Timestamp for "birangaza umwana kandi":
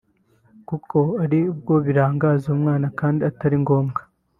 1.85-3.19